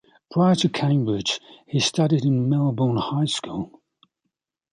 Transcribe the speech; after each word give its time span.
Prior 0.31 0.55
to 0.55 0.67
Cambridge 0.67 1.39
he 1.67 1.79
studied 1.79 2.25
in 2.25 2.49
Melbourne 2.49 2.97
High 2.97 3.25
School. 3.25 3.83